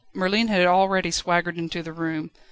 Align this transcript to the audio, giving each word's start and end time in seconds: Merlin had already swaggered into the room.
Merlin 0.15 0.47
had 0.47 0.65
already 0.65 1.11
swaggered 1.11 1.59
into 1.59 1.83
the 1.83 1.93
room. 1.93 2.31